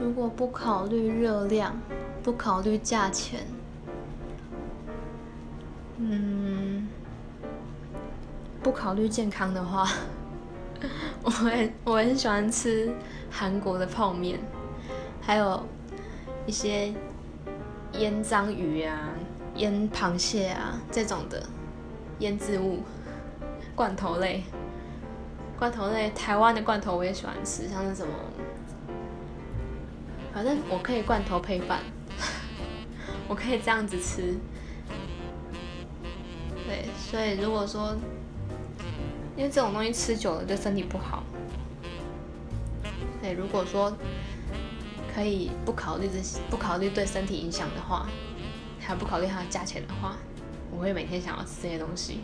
[0.00, 1.74] 如果不考虑热量，
[2.22, 3.40] 不考虑价钱，
[5.98, 6.86] 嗯，
[8.62, 9.88] 不考虑健康的话，
[11.24, 12.92] 我很我很喜欢吃
[13.30, 14.38] 韩国的泡面，
[15.20, 15.62] 还有
[16.46, 16.92] 一些
[17.94, 19.08] 腌章鱼啊、
[19.56, 21.42] 腌螃蟹啊这种的
[22.18, 22.80] 腌制物，
[23.74, 24.42] 罐头类，
[25.58, 28.12] 罐头类，台湾的罐头我也喜欢吃，像是什么。
[30.36, 31.80] 反正我可以罐头配饭，
[33.26, 34.36] 我可以这样子吃。
[36.66, 37.96] 对，所以如果说，
[39.34, 41.24] 因为这种东西吃久了对身体不好，
[43.22, 43.90] 对，如果说
[45.14, 48.06] 可以不考虑这些，不考虑对身体影响的话，
[48.78, 50.16] 还不考虑它的价钱的话，
[50.70, 52.20] 我会每天想要吃这些东西。